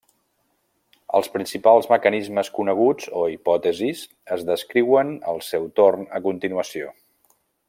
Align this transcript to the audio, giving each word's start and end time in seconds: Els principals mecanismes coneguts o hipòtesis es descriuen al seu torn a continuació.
Els 1.19 1.27
principals 1.33 1.89
mecanismes 1.91 2.49
coneguts 2.57 3.11
o 3.21 3.27
hipòtesis 3.35 4.03
es 4.37 4.49
descriuen 4.51 5.15
al 5.35 5.43
seu 5.53 5.73
torn 5.83 6.13
a 6.21 6.27
continuació. 6.31 6.95